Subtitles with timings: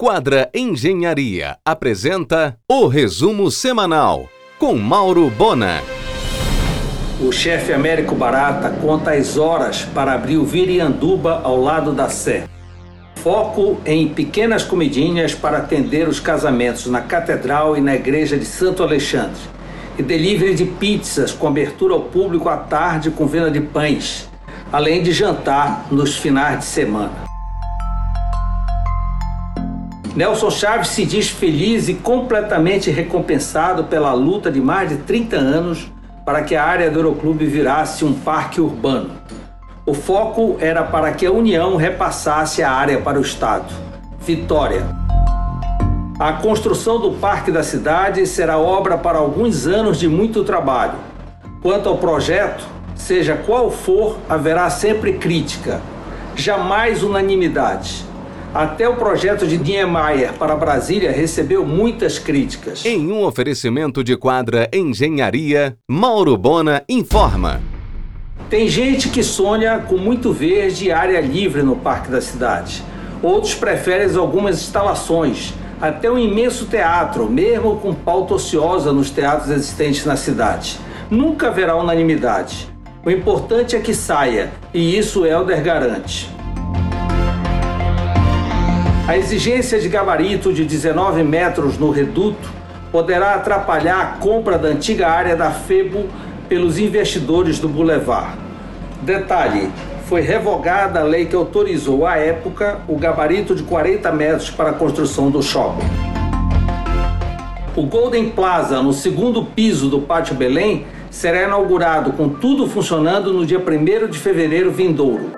[0.00, 5.82] Quadra Engenharia apresenta o resumo semanal com Mauro Bona.
[7.20, 12.44] O chefe Américo Barata conta as horas para abrir o Virianduba ao lado da Sé.
[13.16, 18.84] Foco em pequenas comidinhas para atender os casamentos na Catedral e na Igreja de Santo
[18.84, 19.40] Alexandre.
[19.98, 24.30] E delivery de pizzas com abertura ao público à tarde com venda de pães,
[24.70, 27.27] além de jantar nos finais de semana.
[30.14, 35.90] Nelson Chaves se diz feliz e completamente recompensado pela luta de mais de 30 anos
[36.24, 39.10] para que a área do Euroclube virasse um parque urbano.
[39.86, 43.72] O foco era para que a União repassasse a área para o Estado.
[44.20, 44.84] Vitória.
[46.18, 50.98] A construção do Parque da Cidade será obra para alguns anos de muito trabalho.
[51.62, 55.80] Quanto ao projeto, seja qual for, haverá sempre crítica,
[56.34, 58.07] jamais unanimidade.
[58.54, 62.84] Até o projeto de Niemeyer para Brasília recebeu muitas críticas.
[62.84, 67.60] Em um oferecimento de quadra Engenharia, Mauro Bona informa.
[68.48, 72.82] Tem gente que sonha com muito verde e área livre no Parque da Cidade.
[73.22, 80.06] Outros preferem algumas instalações, até um imenso teatro, mesmo com pauta ociosa nos teatros existentes
[80.06, 80.80] na cidade.
[81.10, 82.66] Nunca haverá unanimidade.
[83.04, 86.37] O importante é que saia, e isso Helder garante.
[89.08, 92.46] A exigência de gabarito de 19 metros no reduto
[92.92, 96.04] poderá atrapalhar a compra da antiga área da FEBO
[96.46, 98.36] pelos investidores do Boulevard.
[99.00, 99.70] Detalhe:
[100.10, 104.74] foi revogada a lei que autorizou à época o gabarito de 40 metros para a
[104.74, 105.88] construção do shopping.
[107.74, 113.46] O Golden Plaza, no segundo piso do Pátio Belém, será inaugurado com tudo funcionando no
[113.46, 115.32] dia 1 de fevereiro vindouro.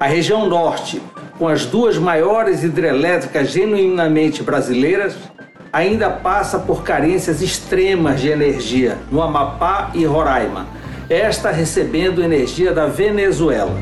[0.00, 1.02] A região norte,
[1.38, 5.16] com as duas maiores hidrelétricas genuinamente brasileiras,
[5.72, 10.66] ainda passa por carências extremas de energia no Amapá e Roraima,
[11.08, 13.74] esta recebendo energia da Venezuela.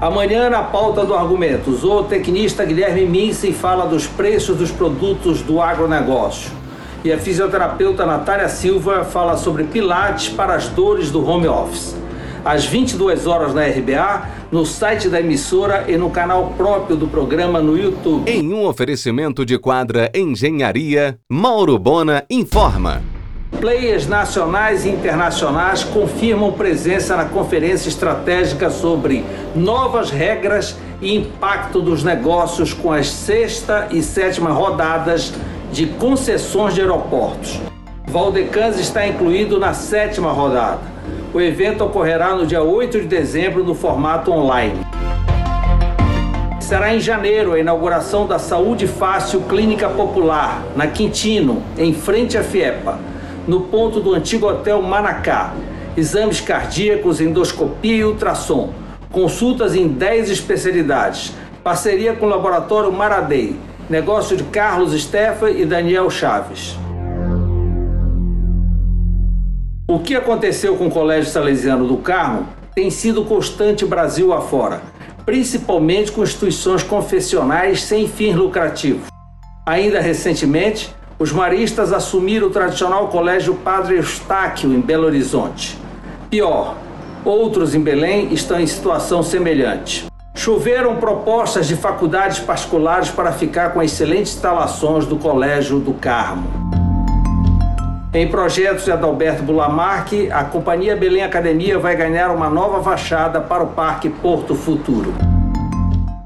[0.00, 5.60] Amanhã, na pauta do argumento, o zootecnista Guilherme Minsen fala dos preços dos produtos do
[5.60, 6.52] agronegócio.
[7.02, 11.96] E a fisioterapeuta Natália Silva fala sobre pilates para as dores do home office
[12.46, 17.60] às 22 horas na RBA, no site da emissora e no canal próprio do programa
[17.60, 18.30] no YouTube.
[18.30, 23.02] Em um oferecimento de quadra Engenharia, Mauro Bona informa.
[23.60, 29.24] Players nacionais e internacionais confirmam presença na conferência estratégica sobre
[29.54, 35.32] novas regras e impacto dos negócios com as sexta e sétima rodadas
[35.72, 37.60] de concessões de aeroportos.
[38.06, 40.95] Valdecans está incluído na sétima rodada.
[41.32, 44.86] O evento ocorrerá no dia 8 de dezembro no formato online.
[46.60, 52.42] Será em janeiro a inauguração da Saúde Fácil Clínica Popular, na Quintino, em frente à
[52.42, 52.98] FIEPA,
[53.46, 55.54] no ponto do antigo Hotel Manacá.
[55.96, 58.72] Exames cardíacos, endoscopia e ultrassom.
[59.12, 61.32] Consultas em 10 especialidades.
[61.62, 63.54] Parceria com o Laboratório Maradei.
[63.88, 66.76] Negócio de Carlos Stefan e Daniel Chaves.
[69.88, 74.82] O que aconteceu com o Colégio Salesiano do Carmo tem sido constante Brasil afora,
[75.24, 79.06] principalmente com instituições confessionais sem fins lucrativos.
[79.64, 85.78] Ainda recentemente, os maristas assumiram o tradicional Colégio Padre Eustáquio em Belo Horizonte.
[86.28, 86.76] Pior,
[87.24, 90.06] outros em Belém estão em situação semelhante.
[90.34, 96.65] Choveram propostas de faculdades particulares para ficar com excelentes instalações do Colégio do Carmo.
[98.16, 103.62] Em projetos de Adalberto Bulamarque, a Companhia Belém Academia vai ganhar uma nova fachada para
[103.62, 105.12] o Parque Porto Futuro.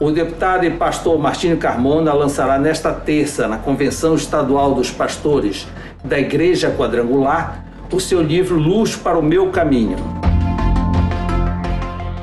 [0.00, 5.66] O deputado e pastor Martinho Carmona lançará nesta terça, na Convenção Estadual dos Pastores
[6.04, 9.96] da Igreja Quadrangular, o seu livro Luz para o Meu Caminho.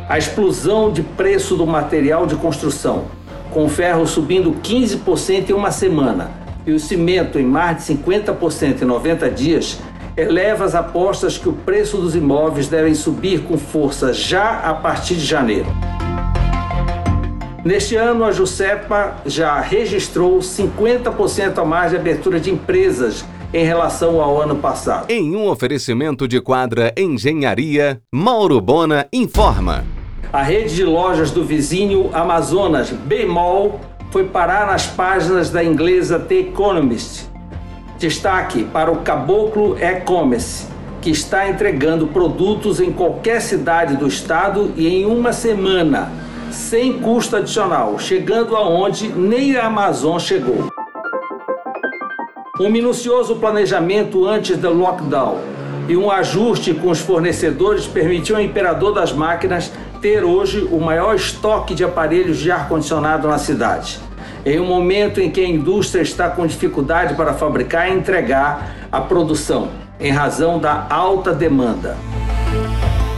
[0.08, 3.04] A explosão de preço do material de construção,
[3.52, 8.86] com ferro subindo 15% em uma semana e o cimento em mais de 50% em
[8.86, 9.80] 90 dias,
[10.18, 15.16] eleva as apostas que o preço dos imóveis devem subir com força já a partir
[15.16, 15.68] de janeiro.
[17.64, 24.22] Neste ano, a Jusepa já registrou 50% a mais de abertura de empresas em relação
[24.22, 25.10] ao ano passado.
[25.10, 29.86] Em um oferecimento de quadra Engenharia, Mauro Bona informa.
[30.31, 33.80] A rede de lojas do vizinho Amazonas, Bemol,
[34.12, 37.27] foi parar nas páginas da inglesa The Economist.
[37.98, 40.68] Destaque para o Caboclo E-Commerce,
[41.01, 46.12] que está entregando produtos em qualquer cidade do estado e em uma semana.
[46.50, 50.69] sem custo adicional, chegando aonde nem a Amazon chegou.
[52.60, 55.38] Um minucioso planejamento antes do lockdown
[55.88, 59.71] e um ajuste com os fornecedores permitiu ao imperador das máquinas
[60.02, 64.00] ter hoje o maior estoque de aparelhos de ar-condicionado na cidade.
[64.46, 69.02] Em um momento em que a indústria está com dificuldade para fabricar e entregar a
[69.02, 71.98] produção, em razão da alta demanda.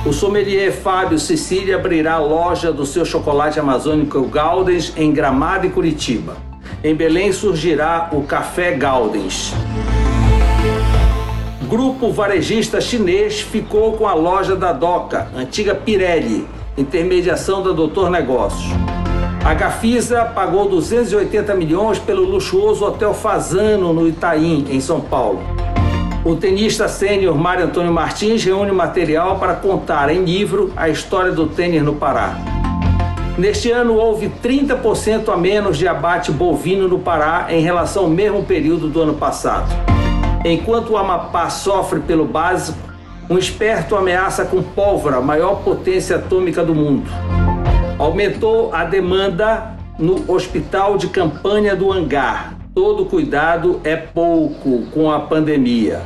[0.06, 5.70] O sommelier Fábio Sicília abrirá a loja do seu chocolate amazônico Galdens em Gramado e
[5.70, 6.38] Curitiba.
[6.84, 9.54] Em Belém surgirá o Café Galdens.
[11.70, 16.48] Grupo varejista chinês ficou com a loja da Doca, antiga Pirelli,
[16.80, 18.72] intermediação da Doutor Negócios.
[19.44, 25.42] A Gafisa pagou 280 milhões pelo luxuoso Hotel Fazano no Itaim, em São Paulo.
[26.24, 31.48] O tenista sênior Mário Antônio Martins reúne material para contar em livro a história do
[31.48, 32.36] tênis no Pará.
[33.38, 38.44] Neste ano houve 30% a menos de abate bovino no Pará em relação ao mesmo
[38.44, 39.70] período do ano passado.
[40.44, 42.89] Enquanto o Amapá sofre pelo básico,
[43.30, 47.10] um esperto ameaça com pólvora a maior potência atômica do mundo.
[48.00, 52.56] Aumentou a demanda no hospital de campanha do Hangar.
[52.74, 56.02] Todo cuidado é pouco com a pandemia.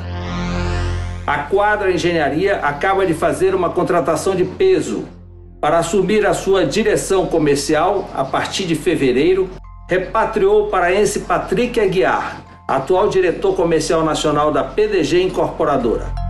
[1.26, 5.06] A Quadra Engenharia acaba de fazer uma contratação de peso
[5.62, 9.50] para assumir a sua direção comercial a partir de fevereiro,
[9.88, 16.23] repatriou o paraense Patrick Aguiar, atual diretor comercial nacional da PDG Incorporadora.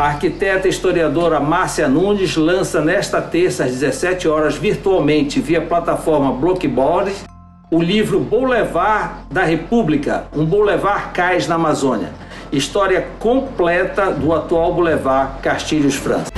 [0.00, 6.32] A arquiteta e historiadora Márcia Nunes lança nesta terça às 17 horas virtualmente via plataforma
[6.32, 7.12] Blockboard
[7.70, 12.14] o livro Boulevard da República, um Boulevard Cais na Amazônia.
[12.50, 16.32] História completa do atual Boulevard Castilhos França.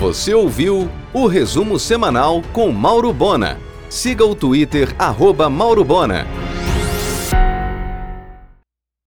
[0.00, 3.58] Você ouviu o resumo semanal com Mauro Bona.
[3.88, 6.26] Siga o Twitter, arroba Mauro Bona.